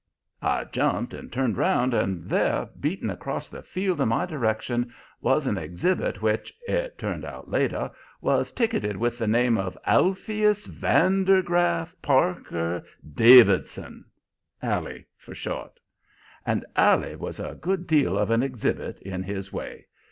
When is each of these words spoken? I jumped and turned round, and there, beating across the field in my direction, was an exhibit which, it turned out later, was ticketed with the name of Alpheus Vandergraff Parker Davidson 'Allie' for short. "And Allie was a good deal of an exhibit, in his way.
I 0.41 0.63
jumped 0.63 1.13
and 1.13 1.31
turned 1.31 1.57
round, 1.57 1.93
and 1.93 2.27
there, 2.27 2.69
beating 2.79 3.11
across 3.11 3.49
the 3.49 3.61
field 3.61 4.01
in 4.01 4.07
my 4.09 4.25
direction, 4.25 4.91
was 5.21 5.45
an 5.45 5.59
exhibit 5.59 6.23
which, 6.23 6.51
it 6.67 6.97
turned 6.97 7.23
out 7.23 7.51
later, 7.51 7.91
was 8.19 8.51
ticketed 8.51 8.97
with 8.97 9.19
the 9.19 9.27
name 9.27 9.59
of 9.59 9.77
Alpheus 9.85 10.65
Vandergraff 10.65 11.93
Parker 12.01 12.81
Davidson 13.13 14.05
'Allie' 14.63 15.05
for 15.17 15.35
short. 15.35 15.79
"And 16.47 16.65
Allie 16.75 17.15
was 17.15 17.39
a 17.39 17.53
good 17.61 17.85
deal 17.85 18.17
of 18.17 18.31
an 18.31 18.41
exhibit, 18.41 18.97
in 19.03 19.21
his 19.21 19.53
way. 19.53 19.85